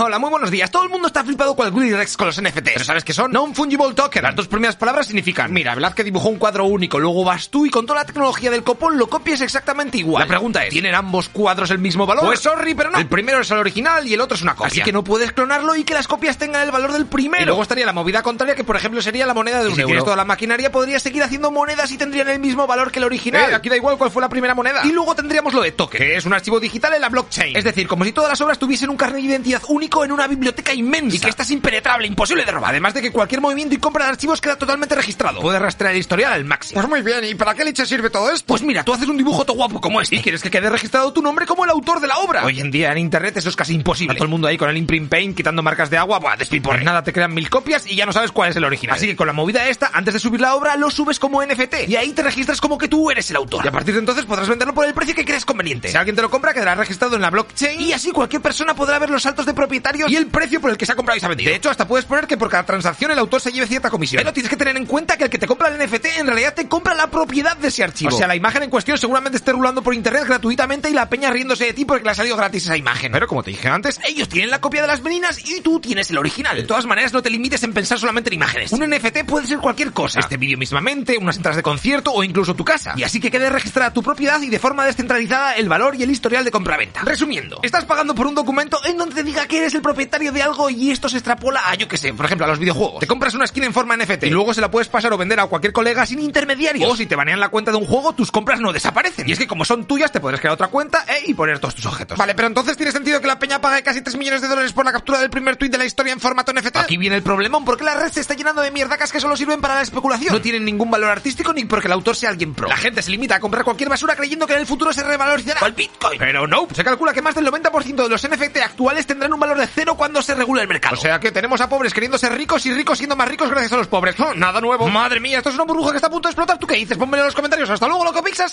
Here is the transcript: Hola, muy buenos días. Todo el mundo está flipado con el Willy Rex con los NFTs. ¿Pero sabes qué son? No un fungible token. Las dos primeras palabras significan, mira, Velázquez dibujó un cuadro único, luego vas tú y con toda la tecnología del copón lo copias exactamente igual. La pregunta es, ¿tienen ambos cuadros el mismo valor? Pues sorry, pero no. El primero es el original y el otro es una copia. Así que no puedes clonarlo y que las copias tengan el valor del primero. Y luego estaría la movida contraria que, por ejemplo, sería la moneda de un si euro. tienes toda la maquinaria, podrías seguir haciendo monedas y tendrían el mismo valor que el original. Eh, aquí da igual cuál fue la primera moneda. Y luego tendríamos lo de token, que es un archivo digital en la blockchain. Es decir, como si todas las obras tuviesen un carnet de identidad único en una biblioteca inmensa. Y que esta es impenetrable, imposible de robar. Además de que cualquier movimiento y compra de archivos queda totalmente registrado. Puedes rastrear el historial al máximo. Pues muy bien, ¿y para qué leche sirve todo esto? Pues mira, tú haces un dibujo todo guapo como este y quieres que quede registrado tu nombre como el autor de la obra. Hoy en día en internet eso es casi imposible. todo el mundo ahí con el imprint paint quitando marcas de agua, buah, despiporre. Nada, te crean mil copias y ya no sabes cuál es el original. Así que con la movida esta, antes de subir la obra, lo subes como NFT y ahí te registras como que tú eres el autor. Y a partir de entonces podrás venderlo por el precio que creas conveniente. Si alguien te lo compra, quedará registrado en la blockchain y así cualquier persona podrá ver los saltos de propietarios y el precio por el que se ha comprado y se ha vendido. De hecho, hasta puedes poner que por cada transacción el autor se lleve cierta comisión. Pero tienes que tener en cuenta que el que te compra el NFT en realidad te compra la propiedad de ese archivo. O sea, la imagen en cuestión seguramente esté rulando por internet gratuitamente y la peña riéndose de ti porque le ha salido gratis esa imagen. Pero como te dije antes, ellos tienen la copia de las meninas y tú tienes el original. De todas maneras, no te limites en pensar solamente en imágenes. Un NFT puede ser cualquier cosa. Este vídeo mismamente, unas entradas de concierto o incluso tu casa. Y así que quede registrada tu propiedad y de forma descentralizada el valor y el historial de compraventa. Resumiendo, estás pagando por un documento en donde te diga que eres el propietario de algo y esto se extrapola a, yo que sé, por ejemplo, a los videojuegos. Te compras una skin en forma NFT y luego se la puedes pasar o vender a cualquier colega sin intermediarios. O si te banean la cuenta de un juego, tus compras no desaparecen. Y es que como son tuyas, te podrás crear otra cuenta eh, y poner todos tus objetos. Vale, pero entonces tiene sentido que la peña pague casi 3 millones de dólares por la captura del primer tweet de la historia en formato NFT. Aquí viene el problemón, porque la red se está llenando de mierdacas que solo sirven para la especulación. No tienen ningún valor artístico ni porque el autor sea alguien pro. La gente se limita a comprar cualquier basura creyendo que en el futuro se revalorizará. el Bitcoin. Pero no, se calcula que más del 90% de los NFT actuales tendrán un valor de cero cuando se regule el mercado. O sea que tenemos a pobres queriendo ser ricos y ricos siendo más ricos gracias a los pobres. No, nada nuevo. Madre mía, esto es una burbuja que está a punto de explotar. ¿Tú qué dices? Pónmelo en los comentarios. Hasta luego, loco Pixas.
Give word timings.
Hola, 0.00 0.20
muy 0.20 0.30
buenos 0.30 0.52
días. 0.52 0.70
Todo 0.70 0.84
el 0.84 0.90
mundo 0.90 1.08
está 1.08 1.24
flipado 1.24 1.56
con 1.56 1.66
el 1.66 1.72
Willy 1.72 1.92
Rex 1.92 2.16
con 2.16 2.28
los 2.28 2.40
NFTs. 2.40 2.72
¿Pero 2.72 2.84
sabes 2.84 3.02
qué 3.02 3.12
son? 3.12 3.32
No 3.32 3.42
un 3.42 3.52
fungible 3.52 3.94
token. 3.94 4.22
Las 4.22 4.36
dos 4.36 4.46
primeras 4.46 4.76
palabras 4.76 5.06
significan, 5.06 5.52
mira, 5.52 5.74
Velázquez 5.74 6.04
dibujó 6.04 6.28
un 6.28 6.36
cuadro 6.36 6.66
único, 6.66 7.00
luego 7.00 7.24
vas 7.24 7.48
tú 7.48 7.66
y 7.66 7.70
con 7.70 7.84
toda 7.84 8.00
la 8.00 8.06
tecnología 8.06 8.48
del 8.52 8.62
copón 8.62 8.96
lo 8.96 9.08
copias 9.08 9.40
exactamente 9.40 9.98
igual. 9.98 10.22
La 10.22 10.28
pregunta 10.28 10.64
es, 10.64 10.70
¿tienen 10.70 10.94
ambos 10.94 11.28
cuadros 11.28 11.72
el 11.72 11.78
mismo 11.78 12.06
valor? 12.06 12.26
Pues 12.26 12.38
sorry, 12.38 12.76
pero 12.76 12.92
no. 12.92 12.98
El 12.98 13.08
primero 13.08 13.40
es 13.40 13.50
el 13.50 13.58
original 13.58 14.06
y 14.06 14.14
el 14.14 14.20
otro 14.20 14.36
es 14.36 14.42
una 14.42 14.54
copia. 14.54 14.68
Así 14.68 14.82
que 14.82 14.92
no 14.92 15.02
puedes 15.02 15.32
clonarlo 15.32 15.74
y 15.74 15.82
que 15.82 15.94
las 15.94 16.06
copias 16.06 16.38
tengan 16.38 16.62
el 16.62 16.70
valor 16.70 16.92
del 16.92 17.06
primero. 17.06 17.42
Y 17.42 17.46
luego 17.46 17.62
estaría 17.62 17.84
la 17.84 17.92
movida 17.92 18.22
contraria 18.22 18.54
que, 18.54 18.62
por 18.62 18.76
ejemplo, 18.76 19.02
sería 19.02 19.26
la 19.26 19.34
moneda 19.34 19.64
de 19.64 19.68
un 19.68 19.74
si 19.74 19.80
euro. 19.80 19.88
tienes 19.88 20.04
toda 20.04 20.16
la 20.16 20.24
maquinaria, 20.24 20.70
podrías 20.70 21.02
seguir 21.02 21.24
haciendo 21.24 21.50
monedas 21.50 21.90
y 21.90 21.98
tendrían 21.98 22.28
el 22.28 22.38
mismo 22.38 22.68
valor 22.68 22.92
que 22.92 23.00
el 23.00 23.04
original. 23.04 23.50
Eh, 23.50 23.54
aquí 23.56 23.68
da 23.68 23.74
igual 23.74 23.98
cuál 23.98 24.12
fue 24.12 24.22
la 24.22 24.28
primera 24.28 24.54
moneda. 24.54 24.82
Y 24.84 24.92
luego 24.92 25.16
tendríamos 25.16 25.52
lo 25.54 25.60
de 25.60 25.72
token, 25.72 26.00
que 26.00 26.16
es 26.16 26.24
un 26.24 26.34
archivo 26.34 26.60
digital 26.60 26.94
en 26.94 27.00
la 27.00 27.08
blockchain. 27.08 27.56
Es 27.56 27.64
decir, 27.64 27.88
como 27.88 28.04
si 28.04 28.12
todas 28.12 28.30
las 28.30 28.40
obras 28.40 28.60
tuviesen 28.60 28.90
un 28.90 28.96
carnet 28.96 29.22
de 29.22 29.28
identidad 29.28 29.62
único 29.66 29.87
en 30.04 30.12
una 30.12 30.26
biblioteca 30.26 30.72
inmensa. 30.74 31.16
Y 31.16 31.20
que 31.20 31.28
esta 31.28 31.42
es 31.42 31.50
impenetrable, 31.50 32.06
imposible 32.06 32.44
de 32.44 32.52
robar. 32.52 32.70
Además 32.70 32.94
de 32.94 33.02
que 33.02 33.10
cualquier 33.10 33.40
movimiento 33.40 33.74
y 33.74 33.78
compra 33.78 34.04
de 34.04 34.10
archivos 34.10 34.40
queda 34.40 34.56
totalmente 34.56 34.94
registrado. 34.94 35.40
Puedes 35.40 35.60
rastrear 35.60 35.94
el 35.94 36.00
historial 36.00 36.32
al 36.32 36.44
máximo. 36.44 36.80
Pues 36.80 36.88
muy 36.88 37.02
bien, 37.02 37.24
¿y 37.24 37.34
para 37.34 37.54
qué 37.54 37.64
leche 37.64 37.86
sirve 37.86 38.10
todo 38.10 38.30
esto? 38.30 38.46
Pues 38.46 38.62
mira, 38.62 38.84
tú 38.84 38.92
haces 38.92 39.08
un 39.08 39.16
dibujo 39.16 39.44
todo 39.44 39.56
guapo 39.56 39.80
como 39.80 40.00
este 40.00 40.16
y 40.16 40.20
quieres 40.20 40.42
que 40.42 40.50
quede 40.50 40.70
registrado 40.70 41.12
tu 41.12 41.22
nombre 41.22 41.46
como 41.46 41.64
el 41.64 41.70
autor 41.70 42.00
de 42.00 42.06
la 42.06 42.18
obra. 42.18 42.44
Hoy 42.44 42.60
en 42.60 42.70
día 42.70 42.92
en 42.92 42.98
internet 42.98 43.36
eso 43.36 43.48
es 43.48 43.56
casi 43.56 43.74
imposible. 43.74 44.14
todo 44.14 44.24
el 44.24 44.30
mundo 44.30 44.48
ahí 44.48 44.56
con 44.56 44.70
el 44.70 44.76
imprint 44.76 45.08
paint 45.08 45.36
quitando 45.36 45.62
marcas 45.62 45.90
de 45.90 45.96
agua, 45.96 46.18
buah, 46.18 46.36
despiporre. 46.36 46.84
Nada, 46.84 47.02
te 47.02 47.12
crean 47.12 47.34
mil 47.34 47.48
copias 47.50 47.86
y 47.86 47.96
ya 47.96 48.06
no 48.06 48.12
sabes 48.12 48.32
cuál 48.32 48.50
es 48.50 48.56
el 48.56 48.64
original. 48.64 48.96
Así 48.96 49.06
que 49.06 49.16
con 49.16 49.26
la 49.26 49.32
movida 49.32 49.68
esta, 49.68 49.90
antes 49.92 50.14
de 50.14 50.20
subir 50.20 50.40
la 50.40 50.54
obra, 50.54 50.76
lo 50.76 50.90
subes 50.90 51.18
como 51.18 51.44
NFT 51.44 51.88
y 51.88 51.96
ahí 51.96 52.12
te 52.12 52.22
registras 52.22 52.60
como 52.60 52.78
que 52.78 52.88
tú 52.88 53.10
eres 53.10 53.30
el 53.30 53.36
autor. 53.36 53.64
Y 53.64 53.68
a 53.68 53.72
partir 53.72 53.94
de 53.94 54.00
entonces 54.00 54.24
podrás 54.24 54.48
venderlo 54.48 54.74
por 54.74 54.86
el 54.86 54.94
precio 54.94 55.14
que 55.14 55.24
creas 55.24 55.44
conveniente. 55.44 55.88
Si 55.88 55.96
alguien 55.96 56.16
te 56.16 56.22
lo 56.22 56.30
compra, 56.30 56.52
quedará 56.52 56.74
registrado 56.74 57.16
en 57.16 57.22
la 57.22 57.30
blockchain 57.30 57.80
y 57.80 57.92
así 57.92 58.10
cualquier 58.10 58.42
persona 58.42 58.74
podrá 58.74 58.98
ver 58.98 59.10
los 59.10 59.22
saltos 59.22 59.46
de 59.46 59.54
propietarios 59.80 60.10
y 60.10 60.16
el 60.16 60.26
precio 60.26 60.60
por 60.60 60.70
el 60.70 60.76
que 60.76 60.86
se 60.86 60.92
ha 60.92 60.96
comprado 60.96 61.16
y 61.16 61.20
se 61.20 61.26
ha 61.26 61.28
vendido. 61.28 61.50
De 61.50 61.56
hecho, 61.56 61.70
hasta 61.70 61.86
puedes 61.86 62.04
poner 62.04 62.26
que 62.26 62.36
por 62.36 62.48
cada 62.48 62.64
transacción 62.64 63.10
el 63.10 63.18
autor 63.18 63.40
se 63.40 63.52
lleve 63.52 63.66
cierta 63.66 63.90
comisión. 63.90 64.20
Pero 64.20 64.32
tienes 64.32 64.50
que 64.50 64.56
tener 64.56 64.76
en 64.76 64.86
cuenta 64.86 65.16
que 65.16 65.24
el 65.24 65.30
que 65.30 65.38
te 65.38 65.46
compra 65.46 65.68
el 65.68 65.78
NFT 65.78 66.18
en 66.18 66.26
realidad 66.26 66.54
te 66.54 66.68
compra 66.68 66.94
la 66.94 67.08
propiedad 67.08 67.56
de 67.56 67.68
ese 67.68 67.84
archivo. 67.84 68.14
O 68.14 68.18
sea, 68.18 68.26
la 68.26 68.36
imagen 68.36 68.62
en 68.62 68.70
cuestión 68.70 68.98
seguramente 68.98 69.36
esté 69.36 69.52
rulando 69.52 69.82
por 69.82 69.94
internet 69.94 70.24
gratuitamente 70.26 70.90
y 70.90 70.94
la 70.94 71.08
peña 71.08 71.30
riéndose 71.30 71.66
de 71.66 71.72
ti 71.72 71.84
porque 71.84 72.04
le 72.04 72.10
ha 72.10 72.14
salido 72.14 72.36
gratis 72.36 72.64
esa 72.64 72.76
imagen. 72.76 73.12
Pero 73.12 73.26
como 73.26 73.42
te 73.42 73.50
dije 73.50 73.68
antes, 73.68 74.00
ellos 74.06 74.28
tienen 74.28 74.50
la 74.50 74.60
copia 74.60 74.82
de 74.82 74.88
las 74.88 75.02
meninas 75.02 75.38
y 75.48 75.60
tú 75.60 75.80
tienes 75.80 76.10
el 76.10 76.18
original. 76.18 76.56
De 76.56 76.64
todas 76.64 76.86
maneras, 76.86 77.12
no 77.12 77.22
te 77.22 77.30
limites 77.30 77.62
en 77.62 77.72
pensar 77.72 77.98
solamente 77.98 78.30
en 78.30 78.34
imágenes. 78.34 78.72
Un 78.72 78.88
NFT 78.88 79.24
puede 79.26 79.46
ser 79.46 79.58
cualquier 79.58 79.92
cosa. 79.92 80.20
Este 80.20 80.36
vídeo 80.36 80.58
mismamente, 80.58 81.16
unas 81.18 81.36
entradas 81.36 81.56
de 81.56 81.62
concierto 81.62 82.12
o 82.12 82.24
incluso 82.24 82.54
tu 82.54 82.64
casa. 82.64 82.94
Y 82.96 83.02
así 83.02 83.20
que 83.20 83.30
quede 83.30 83.50
registrada 83.50 83.92
tu 83.92 84.02
propiedad 84.02 84.40
y 84.42 84.48
de 84.48 84.58
forma 84.58 84.84
descentralizada 84.84 85.54
el 85.54 85.68
valor 85.68 85.94
y 85.94 86.02
el 86.02 86.10
historial 86.10 86.44
de 86.44 86.50
compraventa. 86.50 87.02
Resumiendo, 87.02 87.60
estás 87.62 87.84
pagando 87.84 88.14
por 88.14 88.26
un 88.26 88.34
documento 88.34 88.78
en 88.84 88.96
donde 88.96 89.14
te 89.14 89.22
diga 89.22 89.46
que 89.46 89.58
eres 89.58 89.67
el 89.74 89.82
propietario 89.82 90.32
de 90.32 90.42
algo 90.42 90.70
y 90.70 90.90
esto 90.90 91.08
se 91.08 91.18
extrapola 91.18 91.62
a, 91.66 91.74
yo 91.74 91.88
que 91.88 91.96
sé, 91.96 92.12
por 92.14 92.26
ejemplo, 92.26 92.46
a 92.46 92.48
los 92.48 92.58
videojuegos. 92.58 93.00
Te 93.00 93.06
compras 93.06 93.34
una 93.34 93.46
skin 93.46 93.64
en 93.64 93.72
forma 93.72 93.96
NFT 93.96 94.24
y 94.24 94.30
luego 94.30 94.54
se 94.54 94.60
la 94.60 94.70
puedes 94.70 94.88
pasar 94.88 95.12
o 95.12 95.18
vender 95.18 95.40
a 95.40 95.46
cualquier 95.46 95.72
colega 95.72 96.06
sin 96.06 96.20
intermediarios. 96.20 96.90
O 96.90 96.96
si 96.96 97.06
te 97.06 97.16
banean 97.16 97.40
la 97.40 97.48
cuenta 97.48 97.70
de 97.70 97.76
un 97.76 97.86
juego, 97.86 98.12
tus 98.12 98.30
compras 98.30 98.60
no 98.60 98.72
desaparecen. 98.72 99.28
Y 99.28 99.32
es 99.32 99.38
que 99.38 99.46
como 99.46 99.64
son 99.64 99.84
tuyas, 99.84 100.12
te 100.12 100.20
podrás 100.20 100.40
crear 100.40 100.54
otra 100.54 100.68
cuenta 100.68 101.04
eh, 101.08 101.24
y 101.26 101.34
poner 101.34 101.58
todos 101.58 101.74
tus 101.74 101.86
objetos. 101.86 102.18
Vale, 102.18 102.34
pero 102.34 102.48
entonces 102.48 102.76
tiene 102.76 102.92
sentido 102.92 103.20
que 103.20 103.26
la 103.26 103.38
peña 103.38 103.60
pague 103.60 103.82
casi 103.82 104.02
3 104.02 104.16
millones 104.16 104.42
de 104.42 104.48
dólares 104.48 104.72
por 104.72 104.84
la 104.84 104.92
captura 104.92 105.18
del 105.18 105.30
primer 105.30 105.56
tweet 105.56 105.70
de 105.70 105.78
la 105.78 105.84
historia 105.84 106.12
en 106.12 106.20
formato 106.20 106.52
NFT. 106.52 106.76
Aquí 106.76 106.96
viene 106.96 107.16
el 107.16 107.22
problemón, 107.22 107.64
porque 107.64 107.84
la 107.84 107.94
red 107.94 108.10
se 108.10 108.20
está 108.20 108.34
llenando 108.34 108.62
de 108.62 108.70
mierdacas 108.70 109.12
que 109.12 109.20
solo 109.20 109.36
sirven 109.36 109.60
para 109.60 109.74
la 109.74 109.82
especulación. 109.82 110.32
No 110.32 110.40
tienen 110.40 110.64
ningún 110.64 110.90
valor 110.90 111.10
artístico 111.10 111.52
ni 111.52 111.64
porque 111.64 111.88
el 111.88 111.92
autor 111.92 112.16
sea 112.16 112.30
alguien 112.30 112.54
pro. 112.54 112.68
La 112.68 112.76
gente 112.76 113.02
se 113.02 113.10
limita 113.10 113.36
a 113.36 113.40
comprar 113.40 113.64
cualquier 113.64 113.88
basura 113.88 114.16
creyendo 114.16 114.46
que 114.46 114.54
en 114.54 114.60
el 114.60 114.66
futuro 114.66 114.92
se 114.92 115.02
revalorizará. 115.02 115.66
el 115.66 115.72
Bitcoin. 115.72 116.18
Pero 116.18 116.46
no, 116.46 116.66
se 116.74 116.84
calcula 116.84 117.12
que 117.12 117.22
más 117.22 117.34
del 117.34 117.46
90% 117.46 118.02
de 118.02 118.08
los 118.08 118.28
NFT 118.28 118.56
actuales 118.58 119.06
tendrán 119.06 119.32
un 119.32 119.40
valor 119.40 119.57
de 119.58 119.66
cero 119.66 119.94
cuando 119.96 120.22
se 120.22 120.34
regule 120.34 120.62
el 120.62 120.68
mercado. 120.68 120.94
O 120.94 120.98
sea 120.98 121.20
que 121.20 121.30
tenemos 121.32 121.60
a 121.60 121.68
pobres 121.68 121.92
queriendo 121.92 122.16
ser 122.16 122.32
ricos 122.32 122.64
y 122.66 122.72
ricos 122.72 122.98
siendo 122.98 123.16
más 123.16 123.28
ricos 123.28 123.50
gracias 123.50 123.72
a 123.72 123.76
los 123.76 123.88
pobres. 123.88 124.18
No, 124.18 124.34
nada 124.34 124.60
nuevo. 124.60 124.88
Madre 124.88 125.20
mía, 125.20 125.38
esto 125.38 125.50
es 125.50 125.54
una 125.56 125.64
burbuja 125.64 125.90
que 125.90 125.96
está 125.96 126.06
a 126.06 126.10
punto 126.10 126.28
de 126.28 126.32
explotar. 126.32 126.58
¿Tú 126.58 126.66
qué 126.66 126.76
dices? 126.76 126.96
Pónmelo 126.96 127.22
en 127.24 127.26
los 127.26 127.34
comentarios. 127.34 127.68
Hasta 127.68 127.86
luego, 127.86 128.04
loco 128.04 128.22
Pixas. 128.22 128.46